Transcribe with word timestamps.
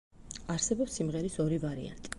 არსებობს 0.53 0.97
სიმღერის 1.01 1.39
ორი 1.45 1.65
ვარიანტი. 1.67 2.09